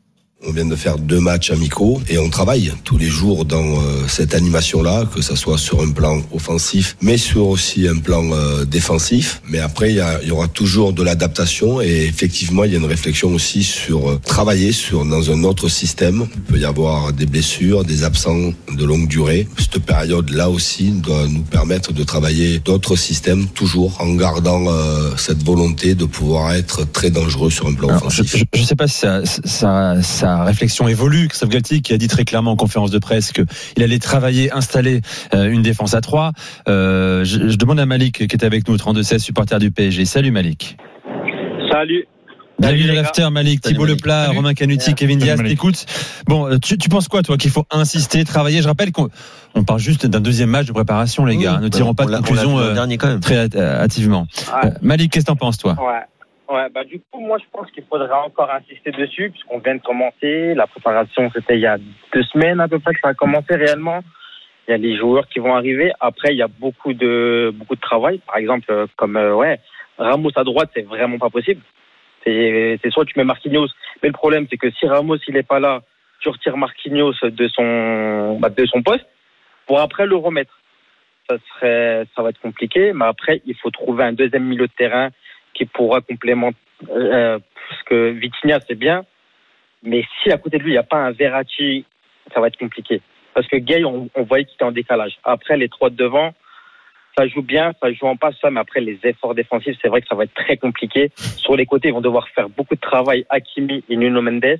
On 0.49 0.53
vient 0.53 0.65
de 0.65 0.77
faire 0.77 0.99
deux 0.99 1.21
matchs 1.21 1.51
amicaux 1.51 2.01
et 2.09 2.19
on 2.19 2.31
travaille 2.31 2.73
tous 2.85 2.99
les 2.99 3.09
jours 3.09 3.45
dans 3.45 3.65
euh, 3.65 4.07
cette 4.07 4.35
animation-là, 4.35 5.05
que 5.13 5.21
ça 5.21 5.35
soit 5.35 5.59
sur 5.59 5.81
un 5.83 5.91
plan 5.91 6.21
offensif, 6.33 6.97
mais 7.03 7.17
sur 7.17 7.47
aussi 7.49 7.89
un 7.89 7.99
plan 7.99 8.25
euh, 8.33 8.65
défensif. 8.65 9.43
Mais 9.49 9.59
après, 9.59 9.93
il 9.93 10.29
y, 10.29 10.31
aura 10.31 10.49
toujours 10.49 10.93
de 10.93 11.03
l'adaptation 11.03 11.81
et 11.81 12.05
effectivement, 12.05 12.65
il 12.65 12.73
y 12.73 12.75
a 12.75 12.79
une 12.79 12.85
réflexion 12.85 13.31
aussi 13.35 13.65
sur 13.65 14.11
euh, 14.11 14.21
travailler 14.25 14.73
sur 14.73 15.05
dans 15.05 15.31
un 15.31 15.43
autre 15.45 15.69
système. 15.69 16.27
Il 16.35 16.43
peut 16.43 16.59
y 16.59 16.65
avoir 16.65 17.13
des 17.13 17.27
blessures, 17.27 17.85
des 17.85 18.05
absents 18.05 18.53
de 18.73 18.85
longue 18.85 19.09
durée. 19.09 19.49
Cette 19.59 19.85
période-là 19.85 20.49
aussi 20.49 20.91
doit 20.91 21.27
nous 21.29 21.43
permettre 21.43 21.93
de 21.93 22.05
travailler 22.05 22.59
d'autres 22.61 22.97
systèmes, 22.97 23.47
toujours 23.49 24.01
en 24.01 24.15
gardant 24.15 24.67
euh, 24.69 25.11
cette 25.17 25.43
volonté 25.43 25.95
de 25.95 26.05
pouvoir 26.05 26.53
être 26.53 26.85
très 26.91 27.11
dangereux 27.11 27.51
sur 27.51 27.67
un 27.67 27.75
plan 27.75 27.89
Alors, 27.89 28.11
je 28.11 28.23
offensif. 28.23 28.45
ne 28.55 28.65
sais 28.65 28.77
pas 28.77 28.89
si 28.89 29.01
sa, 29.01 30.03
sa, 30.03 30.36
sa 30.39 30.45
réflexion 30.45 30.89
évolue. 30.89 31.29
Christophe 31.29 31.49
Galtier 31.51 31.81
qui 31.81 31.93
a 31.93 31.99
dit 31.99 32.09
très 32.09 32.25
clairement 32.25 32.53
en 32.53 32.57
conférence 32.57 32.91
de 32.91 32.99
presse 32.99 33.33
qu'il 33.33 33.83
allait 33.83 33.99
travailler, 33.99 34.53
installer 34.53 35.01
euh, 35.35 35.51
une 35.51 35.63
défense 35.63 35.95
à 35.95 36.01
3. 36.01 36.33
Euh, 36.69 37.25
je, 37.25 37.49
je 37.49 37.57
demande 37.57 37.81
à 37.81 37.87
Malik 37.87 38.27
qui 38.27 38.37
est 38.37 38.45
avec 38.45 38.69
nous, 38.69 38.77
32-16, 38.77 39.19
supporter 39.19 39.59
du 39.59 39.71
PSG. 39.71 40.05
Salut 40.05 40.31
Malik. 40.31 40.77
Salut. 41.71 42.07
Gars. 42.59 42.95
l'after, 42.95 43.29
Malik. 43.31 43.63
Malik. 43.67 43.79
Leplat, 43.81 44.25
Salut. 44.27 44.37
Romain 44.39 44.55
Canuti, 44.55 44.85
Salut, 44.87 44.95
Kevin 44.95 45.19
Diaz. 45.19 45.39
Écoute, 45.45 45.85
bon, 46.27 46.47
euh, 46.47 46.59
tu, 46.59 46.79
tu 46.79 46.89
penses 46.89 47.07
quoi, 47.07 47.23
toi, 47.23 47.37
qu'il 47.37 47.51
faut 47.51 47.67
insister, 47.71 48.25
travailler? 48.25 48.63
Je 48.63 48.67
rappelle 48.69 48.93
qu'on 48.93 49.11
on 49.55 49.63
parle 49.65 49.79
juste 49.81 50.07
d'un 50.07 50.21
deuxième 50.21 50.49
match 50.51 50.67
de 50.67 50.73
préparation, 50.73 51.27
les 51.27 51.37
gars. 51.37 51.57
Oui, 51.57 51.65
ne 51.65 51.69
bah, 51.69 51.77
tirons 51.77 51.95
pas 51.95 52.07
de 52.07 52.13
l'a- 52.13 52.19
on 52.19 52.21
l'a 52.23 52.27
conclusion 52.29 52.59
euh, 52.59 52.73
dernier 52.75 52.97
quand 52.97 53.09
même. 53.09 53.21
très 53.21 53.37
hâ- 53.37 53.57
hâtivement. 53.83 54.27
Ouais. 54.63 54.71
Euh, 54.71 54.75
Malik, 54.81 55.13
qu'est-ce 55.13 55.27
que 55.27 55.31
t'en 55.31 55.37
penses, 55.37 55.59
toi? 55.59 55.77
Ouais. 55.79 56.01
Ouais, 56.49 56.69
bah 56.71 56.85
du 56.85 57.01
coup, 57.01 57.21
moi 57.21 57.39
je 57.39 57.45
pense 57.51 57.71
qu'il 57.73 57.85
faudrait 57.85 58.13
encore 58.13 58.51
insister 58.53 58.93
dessus, 58.93 59.31
puisqu'on 59.31 59.59
vient 59.59 59.75
de 59.75 59.83
commencer. 59.83 60.55
La 60.55 60.67
préparation, 60.67 61.29
c'était 61.35 61.57
il 61.57 61.61
y 61.61 61.67
a 61.67 61.77
deux 62.13 62.23
semaines 62.25 62.61
à 62.61 62.69
peu 62.69 62.79
près 62.79 62.95
que 62.95 63.01
ça 63.01 63.09
a 63.09 63.15
commencé 63.15 63.57
réellement. 63.57 64.01
Il 64.69 64.71
y 64.71 64.75
a 64.75 64.77
les 64.77 64.97
joueurs 64.97 65.29
qui 65.29 65.41
vont 65.41 65.55
arriver. 65.55 65.93
Après, 65.99 66.33
il 66.33 66.37
y 66.37 66.43
a 66.43 66.49
beaucoup 66.49 66.93
de 66.93 67.53
beaucoup 67.53 67.75
de 67.75 67.81
travail. 67.81 68.21
Par 68.27 68.37
exemple, 68.37 68.67
euh, 68.71 68.87
comme 68.97 69.17
euh, 69.17 69.35
ouais, 69.35 69.59
Ramos 69.99 70.31
à 70.37 70.45
droite, 70.45 70.71
c'est 70.75 70.87
vraiment 70.87 71.19
pas 71.19 71.31
possible. 71.31 71.63
C'est 72.25 72.79
c'est 72.83 72.91
soit 72.91 73.05
tu 73.05 73.19
mets 73.19 73.25
Marquinhos, 73.25 73.69
mais 74.03 74.09
le 74.09 74.15
problème 74.15 74.47
c'est 74.49 74.57
que 74.57 74.71
si 74.71 74.87
Ramos 74.87 75.19
il 75.27 75.37
est 75.37 75.43
pas 75.47 75.59
là, 75.59 75.83
tu 76.21 76.29
retires 76.29 76.57
Marquinhos 76.57 77.15
de 77.23 77.49
son 77.49 78.39
bah, 78.39 78.51
de 78.51 78.67
son 78.67 78.83
poste 78.83 79.07
pour 79.67 79.81
après 79.81 80.07
le 80.07 80.17
remettre. 80.17 80.61
Ça 81.29 81.37
serait 81.49 82.05
ça 82.15 82.23
va 82.23 82.29
être 82.29 82.41
compliqué, 82.41 82.93
mais 82.93 83.07
après 83.07 83.43
il 83.47 83.57
faut 83.57 83.71
trouver 83.71 84.05
un 84.05 84.13
deuxième 84.13 84.45
milieu 84.45 84.69
de 84.69 84.73
terrain 84.73 85.11
qui 85.57 85.65
pourra 85.65 86.01
complémenter. 86.01 86.57
Euh, 86.91 87.39
parce 87.69 87.83
que 87.85 88.11
Vitinha, 88.11 88.61
c'est 88.61 88.75
bien, 88.75 89.05
mais 89.83 90.05
si 90.23 90.31
à 90.31 90.39
côté 90.39 90.59
de 90.59 90.63
lui, 90.63 90.71
il 90.71 90.75
n'y 90.75 90.79
a 90.79 90.83
pas 90.83 90.99
un 90.99 91.13
Verratti, 91.13 91.85
ça 92.33 92.41
va 92.41 92.49
être 92.49 92.59
compliqué. 92.59 93.01
Parce 93.35 93.47
que 93.49 93.57
Gay, 93.57 93.85
on, 93.85 94.09
voyait 94.17 94.45
qu'il 94.45 94.55
était 94.55 94.65
en 94.65 94.73
décalage. 94.73 95.19
Après, 95.25 95.57
les 95.57 95.69
trois 95.69 95.91
de 95.91 95.97
devant, 95.97 96.33
ça 97.17 97.27
joue 97.29 97.43
bien, 97.43 97.73
ça 97.83 97.93
joue 97.93 98.07
en 98.07 98.17
passe, 98.17 98.35
ça, 98.41 98.51
mais 98.51 98.61
après, 98.61 98.81
les 98.81 98.99
efforts 99.05 99.35
défensifs, 99.35 99.77
c'est 99.81 99.89
vrai 99.89 100.01
que 100.01 100.09
ça 100.09 100.15
va 100.15 100.25
être 100.25 100.35
très 100.35 100.57
compliqué. 100.57 101.11
Sur 101.17 101.57
les 101.57 101.67
côtés, 101.67 101.89
ils 101.89 101.95
vont 101.95 102.01
devoir 102.01 102.29
faire 102.29 102.49
beaucoup 102.49 102.75
de 102.75 102.81
travail, 102.81 103.27
Hakimi 103.31 103.85
et 103.89 103.97
Nuno 103.97 104.23
Mendes. 104.23 104.59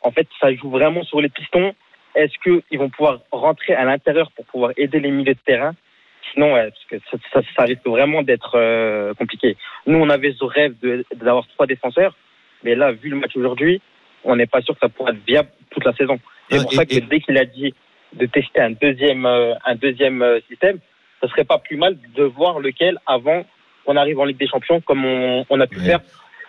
En 0.00 0.10
fait, 0.10 0.26
ça 0.40 0.52
joue 0.54 0.70
vraiment 0.70 1.04
sur 1.04 1.20
les 1.20 1.28
pistons. 1.28 1.74
Est-ce 2.14 2.34
qu'ils 2.42 2.78
vont 2.78 2.90
pouvoir 2.90 3.20
rentrer 3.30 3.74
à 3.74 3.84
l'intérieur 3.84 4.30
pour 4.32 4.44
pouvoir 4.46 4.72
aider 4.76 5.00
les 5.00 5.10
milieux 5.10 5.34
de 5.34 5.40
terrain? 5.44 5.74
Sinon, 6.32 6.54
ouais, 6.54 6.70
parce 6.70 6.84
que 6.86 6.96
ça, 7.10 7.18
ça- 7.32 7.48
ça 7.56 7.62
risque 7.64 7.86
vraiment 7.86 8.22
d'être 8.22 8.52
euh, 8.56 9.12
compliqué. 9.14 9.56
Nous, 9.86 9.98
on 9.98 10.08
avait 10.08 10.32
ce 10.38 10.44
rêve 10.44 10.74
de- 10.82 11.04
d'avoir 11.14 11.46
trois 11.48 11.66
défenseurs, 11.66 12.14
mais 12.64 12.74
là, 12.74 12.92
vu 12.92 13.10
le 13.10 13.16
match 13.16 13.36
aujourd'hui, 13.36 13.80
on 14.24 14.36
n'est 14.36 14.46
pas 14.46 14.62
sûr 14.62 14.74
que 14.74 14.80
ça 14.80 14.88
pourra 14.88 15.10
être 15.10 15.24
viable 15.26 15.48
toute 15.70 15.84
la 15.84 15.92
saison. 15.94 16.18
C'est 16.50 16.58
Ah, 16.58 16.62
pour 16.62 16.72
et- 16.72 16.76
ça 16.76 16.86
que 16.86 16.94
et- 16.94 17.00
dès 17.00 17.20
qu'il 17.20 17.36
a 17.38 17.44
dit 17.44 17.74
de 18.14 18.26
tester 18.26 18.60
un 18.60 18.70
deuxième, 18.70 19.26
euh, 19.26 19.54
un 19.66 19.74
deuxième 19.74 20.22
euh, 20.22 20.40
système, 20.48 20.78
ce 21.22 21.28
serait 21.28 21.44
pas 21.44 21.58
plus 21.58 21.76
mal 21.76 21.96
de 22.16 22.22
voir 22.24 22.60
lequel 22.60 22.98
avant 23.06 23.44
qu'on 23.84 23.96
arrive 23.96 24.18
en 24.20 24.24
Ligue 24.24 24.38
des 24.38 24.46
Champions, 24.48 24.80
comme 24.80 25.04
on, 25.04 25.44
on 25.50 25.60
a 25.60 25.66
pu 25.66 25.78
Ouais. 25.78 25.84
faire, 25.86 26.00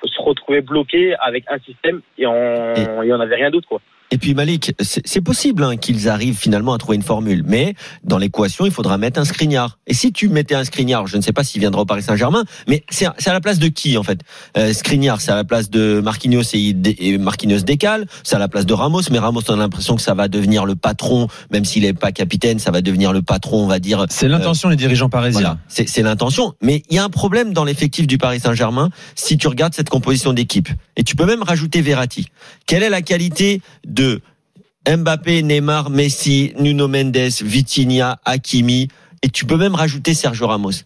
se 0.06 0.22
retrouver 0.22 0.62
bloqué 0.62 1.16
avec 1.20 1.46
un 1.48 1.58
système 1.60 2.02
et 2.18 2.26
on 2.28 3.02
et 3.04 3.08
n'avait 3.08 3.36
rien 3.36 3.50
d'autre 3.52 3.68
quoi. 3.70 3.82
Et 4.14 4.20
puis 4.20 4.36
Malik, 4.36 4.76
c'est 4.80 5.22
possible 5.22 5.64
hein, 5.64 5.76
qu'ils 5.76 6.08
arrivent 6.08 6.38
finalement 6.38 6.76
à 6.76 6.78
trouver 6.78 6.98
une 6.98 7.02
formule, 7.02 7.44
mais 7.48 7.74
dans 8.04 8.20
l'équation, 8.20 8.64
il 8.64 8.72
faudra 8.72 9.00
mettre 9.00 9.20
un 9.20 9.26
Skriniar. 9.26 9.80
Et 9.88 9.96
si 9.96 10.14
tu 10.14 10.30
mettais 10.30 10.54
un 10.54 10.64
Skriniar, 10.64 11.08
je 11.08 11.18
ne 11.18 11.24
sais 11.24 11.34
pas 11.34 11.44
s'il 11.44 11.62
viendra 11.62 11.82
au 11.82 11.86
Paris 11.86 12.04
Saint-Germain, 12.04 12.44
mais 12.68 12.84
c'est 12.92 13.08
à 13.08 13.34
la 13.34 13.42
place 13.42 13.58
de 13.58 13.70
qui 13.70 13.98
en 13.98 14.04
fait? 14.04 14.20
Euh, 14.56 14.72
Skriniar, 14.72 15.20
c'est 15.20 15.32
à 15.32 15.36
la 15.36 15.44
place 15.44 15.72
de 15.72 16.00
Marquinhos 16.00 16.44
et, 16.54 17.18
Marquinhos 17.18 17.62
décale, 17.62 18.06
c'est 18.22 18.36
à 18.36 18.40
la 18.40 18.48
place 18.48 18.68
de 18.68 18.74
Ramos, 18.76 19.02
mais 19.10 19.18
Ramos 19.18 19.42
on 19.50 19.54
a 19.54 19.58
l'impression 19.58 19.96
que 19.96 20.04
ça 20.04 20.14
va 20.14 20.28
devenir 20.28 20.68
le 20.68 20.76
patron, 20.76 21.28
même 21.50 21.66
s'il 21.66 21.82
n'est 21.82 21.94
pas 21.94 22.12
capitaine, 22.12 22.60
ça 22.60 22.70
va 22.70 22.82
devenir 22.82 23.14
le 23.14 23.24
patron, 23.24 23.64
on 23.64 23.68
va 23.68 23.80
dire. 23.80 24.06
C'est 24.12 24.28
l'intention 24.28 24.70
des 24.70 24.76
dirigeants 24.76 25.10
parisiens. 25.10 25.42
Voilà, 25.42 25.58
c'est 25.70 26.04
l'intention. 26.04 26.54
Mais 26.62 26.84
il 26.92 26.98
y 26.98 27.00
a 27.00 27.04
un 27.04 27.10
problème 27.10 27.52
dans 27.52 27.64
l'effectif 27.64 28.06
du 28.06 28.20
Paris 28.20 28.42
Saint-Germain 28.42 28.92
si 29.16 29.40
tu 29.40 29.48
regardes 29.48 29.74
cette 29.74 29.90
composition 29.90 30.34
d'équipe. 30.34 30.70
Et 30.98 31.04
tu 31.04 31.16
peux 31.16 31.26
même 31.26 31.42
rajouter 31.42 31.82
Verratti. 31.82 32.28
Quelle 32.68 32.84
est 32.84 32.92
la 32.92 33.02
qualité 33.02 33.62
de 33.88 34.03
Mbappé, 34.88 35.44
Neymar, 35.44 35.90
Messi, 35.90 36.54
Nuno 36.60 36.88
Mendes, 36.88 37.42
Vitinha, 37.42 38.20
Hakimi 38.26 38.90
Et 39.22 39.30
tu 39.30 39.46
peux 39.46 39.58
même 39.58 39.76
rajouter 39.76 40.14
Sergio 40.14 40.48
Ramos. 40.48 40.84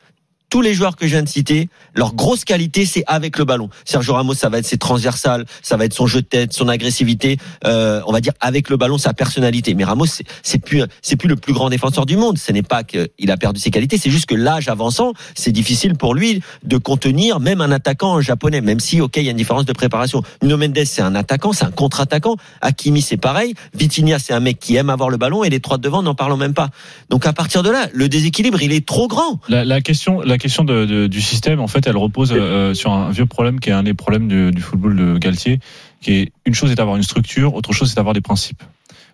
Tous 0.49 0.61
les 0.61 0.73
joueurs 0.73 0.95
que 0.95 1.05
je 1.07 1.11
viens 1.11 1.23
de 1.23 1.27
citer, 1.27 1.67
leur 1.93 2.13
grosse 2.15 2.45
qualité, 2.45 2.85
c'est 2.85 3.03
avec 3.07 3.37
le 3.37 3.43
ballon. 3.43 3.69
Sergio 3.83 4.13
Ramos, 4.13 4.33
ça 4.33 4.47
va 4.47 4.59
être 4.59 4.65
ses 4.65 4.77
transversales, 4.77 5.45
ça 5.61 5.75
va 5.75 5.83
être 5.85 5.93
son 5.93 6.07
jeu 6.07 6.21
de 6.21 6.25
tête, 6.27 6.53
son 6.53 6.69
agressivité, 6.69 7.37
euh, 7.65 8.01
on 8.07 8.13
va 8.13 8.21
dire 8.21 8.31
avec 8.39 8.69
le 8.69 8.77
ballon, 8.77 8.97
sa 8.97 9.13
personnalité. 9.13 9.73
Mais 9.73 9.83
Ramos, 9.83 10.05
c'est- 10.05 10.57
plus, 10.59 10.83
c'est 11.01 11.17
plus 11.17 11.27
le 11.27 11.35
plus 11.35 11.53
grand 11.53 11.69
défenseur 11.69 12.05
du 12.05 12.15
monde. 12.15 12.37
Ce 12.37 12.51
n'est 12.51 12.63
pas 12.63 12.83
qu'il 12.83 13.29
a 13.29 13.37
perdu 13.37 13.59
ses 13.59 13.71
qualités, 13.71 13.97
c'est 13.97 14.09
juste 14.09 14.25
que 14.27 14.35
l'âge 14.35 14.69
avançant, 14.69 15.13
c'est 15.35 15.51
difficile 15.51 15.95
pour 15.95 16.13
lui 16.15 16.41
de 16.63 16.77
contenir 16.77 17.39
même 17.39 17.59
un 17.61 17.71
attaquant 17.71 18.21
japonais, 18.21 18.61
même 18.61 18.79
si, 18.79 19.01
ok, 19.01 19.17
il 19.17 19.23
y 19.23 19.27
a 19.27 19.31
une 19.31 19.37
différence 19.37 19.65
de 19.65 19.73
préparation. 19.73 20.21
Nuno 20.41 20.55
Mendes, 20.57 20.85
c'est 20.85 21.01
un 21.01 21.15
attaquant, 21.15 21.51
c'est 21.53 21.65
un 21.65 21.71
contre-attaquant. 21.71 22.37
Hakimi, 22.61 23.01
c'est 23.01 23.17
pareil. 23.17 23.53
Vitinha, 23.73 24.17
c'est 24.19 24.33
un 24.33 24.39
mec 24.39 24.59
qui 24.59 24.75
aime 24.75 24.89
avoir 24.89 25.09
le 25.09 25.17
ballon 25.17 25.43
et 25.43 25.49
les 25.49 25.59
trois 25.59 25.77
de 25.77 25.83
devant, 25.83 26.03
n'en 26.03 26.15
parlons 26.15 26.37
même 26.37 26.53
pas. 26.53 26.69
Donc 27.09 27.25
à 27.25 27.33
partir 27.33 27.63
de 27.63 27.69
là, 27.69 27.87
le 27.93 28.09
déséquilibre, 28.09 28.61
il 28.61 28.71
est 28.73 28.85
trop 28.85 29.07
grand. 29.07 29.39
La, 29.49 29.81
question, 29.81 30.21
question 30.37 30.63
de, 30.63 30.85
de- 30.85 31.07
du 31.07 31.21
système, 31.21 31.59
en 31.59 31.67
fait, 31.67 31.85
elle 31.87 31.97
repose 31.97 32.31
euh, 32.33 32.73
sur 32.73 32.91
un 32.91 33.09
vieux 33.11 33.25
problème 33.25 33.59
qui 33.59 33.69
est 33.69 33.73
un 33.73 33.83
des 33.83 33.93
problèmes 33.93 34.27
du, 34.27 34.51
du 34.51 34.61
football 34.61 34.95
de 34.95 35.17
Galtier, 35.17 35.59
qui 36.01 36.13
est 36.13 36.31
une 36.45 36.53
chose 36.55 36.71
est 36.71 36.75
d'avoir 36.75 36.95
une 36.97 37.03
structure, 37.03 37.53
autre 37.55 37.73
chose 37.73 37.89
c'est 37.89 37.95
d'avoir 37.95 38.13
des 38.13 38.21
principes. 38.21 38.63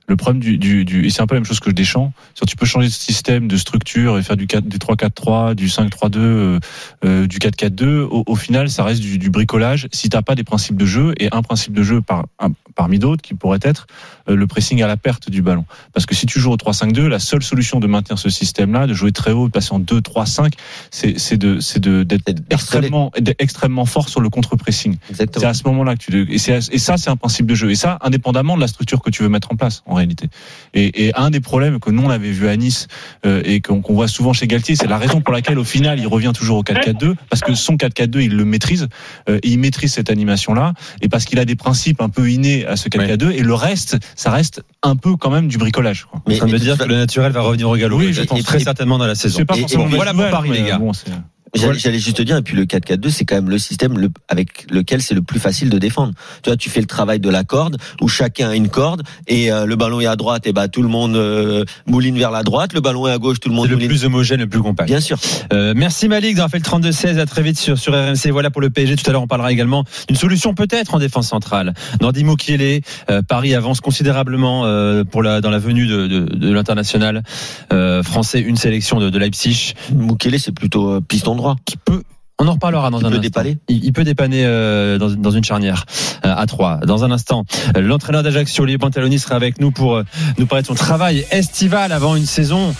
Le 0.05 0.17
problème 0.17 0.41
du, 0.41 0.57
du, 0.57 0.83
du 0.83 1.05
et 1.05 1.09
c'est 1.09 1.21
un 1.21 1.27
peu 1.27 1.35
la 1.35 1.39
même 1.39 1.45
chose 1.47 1.61
que 1.61 1.69
Deschamps, 1.69 2.11
c'est 2.35 2.45
tu 2.45 2.57
peux 2.57 2.65
changer 2.65 2.87
de 2.87 2.91
système, 2.91 3.47
de 3.47 3.55
structure 3.55 4.17
et 4.17 4.23
faire 4.23 4.35
du 4.35 4.47
4, 4.47 4.65
du 4.67 4.77
3-4-3, 4.77 5.55
du 5.55 5.67
5-3-2, 5.67 6.17
euh, 6.17 6.59
euh, 7.05 7.25
du 7.25 7.37
4-4-2. 7.39 8.01
Au, 8.01 8.23
au 8.27 8.35
final, 8.35 8.69
ça 8.69 8.83
reste 8.83 8.99
du, 9.01 9.17
du 9.17 9.29
bricolage. 9.29 9.87
Si 9.93 10.09
t'as 10.09 10.21
pas 10.21 10.35
des 10.35 10.43
principes 10.43 10.75
de 10.75 10.85
jeu 10.85 11.13
et 11.21 11.29
un 11.31 11.41
principe 11.41 11.71
de 11.73 11.83
jeu 11.83 12.01
par, 12.01 12.25
un- 12.39 12.51
parmi 12.75 12.99
d'autres 12.99 13.21
qui 13.21 13.33
pourrait 13.33 13.59
être 13.61 13.87
le 14.27 14.47
pressing 14.47 14.81
à 14.81 14.87
la 14.87 14.97
perte 14.97 15.29
du 15.29 15.41
ballon. 15.41 15.65
Parce 15.93 16.05
que 16.05 16.15
si 16.15 16.25
tu 16.25 16.39
joues 16.39 16.51
au 16.51 16.57
3-5-2, 16.57 17.07
la 17.07 17.19
seule 17.19 17.43
solution 17.43 17.79
de 17.79 17.87
maintenir 17.87 18.17
ce 18.17 18.29
système-là, 18.29 18.87
de 18.87 18.93
jouer 18.93 19.11
très 19.11 19.31
haut, 19.31 19.47
de 19.47 19.51
passer 19.51 19.73
en 19.73 19.79
2-3-5, 19.79 20.53
c'est 20.91 21.37
de 21.37 21.59
c'est 21.59 21.79
de 21.79 22.03
d'être 22.03 22.43
extrêmement 22.49 23.11
extrêmement 23.39 23.85
fort 23.85 24.09
sur 24.09 24.21
le 24.21 24.29
contre-pressing. 24.29 24.97
C'est 25.13 25.43
à 25.43 25.53
ce 25.53 25.63
moment-là 25.65 25.95
que 25.95 26.03
tu 26.03 26.31
et, 26.31 26.35
et 26.35 26.77
ça 26.79 26.97
c'est 26.97 27.09
un 27.09 27.15
principe 27.15 27.45
de 27.45 27.55
jeu 27.55 27.71
et 27.71 27.75
ça 27.75 27.97
indépendamment 28.01 28.55
de 28.55 28.61
la 28.61 28.67
structure 28.67 29.01
que 29.01 29.09
tu 29.09 29.23
veux 29.23 29.29
mettre 29.29 29.51
en 29.51 29.55
place 29.55 29.83
en 29.85 29.95
réalité. 29.95 30.29
Et, 30.73 31.07
et 31.07 31.15
un 31.15 31.29
des 31.29 31.39
problèmes 31.39 31.79
que 31.79 31.89
nous 31.89 32.03
on 32.03 32.09
avait 32.09 32.31
vu 32.31 32.47
à 32.47 32.55
Nice 32.55 32.87
euh, 33.25 33.41
et 33.45 33.61
qu'on 33.61 33.81
qu'on 33.81 33.93
voit 33.93 34.07
souvent 34.07 34.33
chez 34.33 34.47
Galtier, 34.47 34.75
c'est 34.75 34.87
la 34.87 34.97
raison 34.97 35.21
pour 35.21 35.33
laquelle 35.33 35.59
au 35.59 35.63
final 35.63 35.99
il 35.99 36.07
revient 36.07 36.31
toujours 36.33 36.59
au 36.59 36.63
4-4-2 36.63 37.15
parce 37.29 37.41
que 37.41 37.53
son 37.53 37.75
4-4-2 37.75 38.21
il 38.21 38.35
le 38.35 38.45
maîtrise, 38.45 38.87
euh, 39.29 39.39
il 39.43 39.59
maîtrise 39.59 39.93
cette 39.93 40.09
animation 40.09 40.53
là 40.53 40.73
et 41.01 41.09
parce 41.09 41.25
qu'il 41.25 41.39
a 41.39 41.45
des 41.45 41.55
principes 41.55 42.01
un 42.01 42.09
peu 42.09 42.29
innés 42.29 42.65
à 42.65 42.75
ce 42.75 42.89
4-4-2 42.89 43.31
et 43.31 43.41
le 43.41 43.53
reste 43.53 43.97
ça 44.15 44.31
reste 44.31 44.63
un 44.81 44.95
peu 44.95 45.15
quand 45.15 45.29
même 45.29 45.47
du 45.47 45.57
bricolage. 45.57 46.05
Quoi. 46.05 46.21
Mais, 46.27 46.35
Ça 46.37 46.45
veut 46.45 46.51
mais 46.51 46.59
dire 46.59 46.77
que 46.77 46.83
le 46.83 46.95
naturel 46.95 47.31
va 47.31 47.41
revenir 47.41 47.69
au 47.69 47.75
galop. 47.75 47.97
Oui, 47.97 48.05
Et- 48.07 48.13
je 48.13 48.21
et 48.21 48.25
pense. 48.25 48.43
très 48.43 48.61
Et- 48.61 48.63
certainement 48.63 48.97
dans 48.97 49.07
la 49.07 49.15
saison. 49.15 49.37
C'est 49.39 49.45
pas 49.45 49.55
Et- 49.55 49.61
forcément 49.61 49.83
et 49.85 49.89
une 49.89 49.95
voilà 49.95 50.13
pour 50.13 50.29
Paris, 50.29 50.51
les 50.51 50.63
gars. 50.63 50.77
bon, 50.77 50.93
c'est- 50.93 51.09
J'allais 51.53 51.77
j'allais 51.77 51.99
juste 51.99 52.17
te 52.17 52.21
dire, 52.23 52.37
et 52.37 52.41
puis 52.41 52.55
le 52.55 52.65
4-4-2, 52.65 53.09
c'est 53.09 53.25
quand 53.25 53.35
même 53.35 53.49
le 53.49 53.59
système 53.59 53.97
le, 53.97 54.09
avec 54.27 54.71
lequel 54.71 55.01
c'est 55.01 55.13
le 55.13 55.21
plus 55.21 55.39
facile 55.39 55.69
de 55.69 55.77
défendre. 55.77 56.13
Tu 56.41 56.49
vois, 56.49 56.57
tu 56.57 56.69
fais 56.69 56.81
le 56.81 56.87
travail 56.87 57.19
de 57.19 57.29
la 57.29 57.43
corde, 57.43 57.77
où 58.01 58.07
chacun 58.07 58.49
a 58.49 58.55
une 58.55 58.69
corde, 58.69 59.03
et 59.27 59.51
euh, 59.51 59.65
le 59.65 59.75
ballon 59.75 59.99
est 60.01 60.05
à 60.07 60.15
droite, 60.15 60.47
et 60.47 60.53
bah 60.53 60.67
tout 60.67 60.81
le 60.81 60.87
monde 60.87 61.15
euh, 61.15 61.63
mouline 61.85 62.17
vers 62.17 62.31
la 62.31 62.43
droite, 62.43 62.73
le 62.73 62.81
ballon 62.81 63.07
est 63.07 63.11
à 63.11 63.17
gauche, 63.17 63.39
tout 63.39 63.49
le 63.49 63.55
monde 63.55 63.65
C'est 63.65 63.71
le 63.71 63.75
mouline. 63.75 63.89
plus 63.89 64.05
homogène, 64.05 64.39
le 64.39 64.47
plus 64.47 64.61
compact. 64.61 64.89
Bien 64.89 64.99
sûr. 64.99 65.17
Euh, 65.51 65.73
merci 65.75 66.07
Malik 66.07 66.35
d'avoir 66.35 66.49
fait 66.49 66.57
le 66.57 66.63
32-16. 66.63 67.19
À 67.19 67.25
très 67.25 67.41
vite 67.43 67.59
sur, 67.59 67.77
sur 67.77 67.93
RMC. 67.93 68.31
Voilà 68.31 68.49
pour 68.49 68.61
le 68.61 68.69
PSG. 68.69 68.95
Tout 68.95 69.09
à 69.09 69.13
l'heure, 69.13 69.21
on 69.21 69.27
parlera 69.27 69.51
également 69.51 69.83
d'une 70.07 70.17
solution 70.17 70.53
peut-être 70.55 70.95
en 70.95 70.99
défense 70.99 71.27
centrale. 71.27 71.73
Nordi 72.01 72.23
Mukiele, 72.23 72.81
euh, 73.09 73.21
Paris 73.21 73.53
avance 73.53 73.81
considérablement 73.81 74.65
euh, 74.65 75.03
pour 75.03 75.21
la, 75.21 75.41
dans 75.41 75.51
la 75.51 75.59
venue 75.59 75.85
de, 75.85 76.07
de, 76.07 76.19
de 76.21 76.51
l'international 76.51 77.23
euh, 77.71 78.01
français. 78.01 78.39
Une 78.39 78.57
sélection 78.57 78.99
de, 78.99 79.09
de 79.09 79.19
Leipzig 79.19 79.73
Mukele, 79.93 80.39
c'est 80.39 80.51
plutôt 80.51 80.99
piston 81.01 81.35
droit. 81.35 81.42
Qui 81.65 81.77
peut. 81.77 82.03
On 82.39 82.47
en 82.47 82.53
reparlera 82.53 82.89
dans 82.89 82.97
Qui 82.99 83.05
un 83.05 83.09
peut 83.09 83.15
instant. 83.17 83.21
dépanner. 83.21 83.57
Il, 83.69 83.85
il 83.85 83.93
peut 83.93 84.03
dépanner 84.03 84.43
euh, 84.45 84.97
dans, 84.97 85.09
dans 85.11 85.31
une 85.31 85.43
charnière 85.43 85.85
euh, 86.25 86.33
à 86.35 86.45
3 86.47 86.77
Dans 86.85 87.03
un 87.03 87.11
instant, 87.11 87.45
l'entraîneur 87.79 88.23
d'Ajaccio, 88.23 88.63
Olivier 88.63 88.79
Pantaloni, 88.79 89.19
sera 89.19 89.35
avec 89.35 89.61
nous 89.61 89.71
pour 89.71 89.95
euh, 89.95 90.03
nous 90.39 90.45
parler 90.47 90.63
de 90.63 90.67
son 90.67 90.73
travail 90.73 91.25
estival 91.31 91.91
avant 91.91 92.15
une 92.15 92.25
saison 92.25 92.73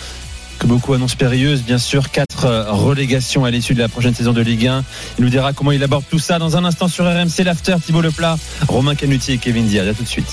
que 0.58 0.66
beaucoup 0.66 0.92
annoncent 0.92 1.16
périlleuse. 1.16 1.62
Bien 1.62 1.78
sûr, 1.78 2.10
quatre 2.10 2.46
relégations 2.70 3.44
à 3.44 3.50
l'issue 3.50 3.74
de 3.74 3.80
la 3.80 3.88
prochaine 3.88 4.14
saison 4.14 4.32
de 4.32 4.40
Ligue 4.42 4.66
1. 4.66 4.84
Il 5.18 5.24
nous 5.24 5.30
dira 5.30 5.52
comment 5.52 5.72
il 5.72 5.82
aborde 5.82 6.04
tout 6.10 6.18
ça 6.18 6.38
dans 6.38 6.56
un 6.56 6.64
instant 6.64 6.88
sur 6.88 7.04
RMC, 7.04 7.44
l'after, 7.44 7.76
Thibaut 7.84 8.02
Leplat, 8.02 8.36
Romain 8.68 8.94
Canuti 8.96 9.32
et 9.32 9.38
Kevin 9.38 9.66
Diaz. 9.66 9.88
À 9.88 9.94
tout 9.94 10.02
de 10.02 10.08
suite. 10.08 10.26